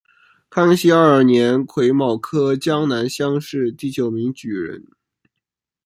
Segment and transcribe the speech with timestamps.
[0.49, 4.83] 康熙二年癸卯科江南乡试第九名举人。